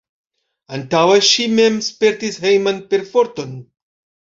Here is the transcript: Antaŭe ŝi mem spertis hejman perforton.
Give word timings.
Antaŭe 0.77 1.19
ŝi 1.27 1.45
mem 1.59 1.77
spertis 1.89 2.41
hejman 2.47 2.83
perforton. 2.95 3.55